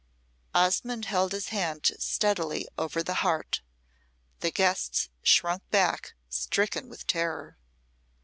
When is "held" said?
1.05-1.31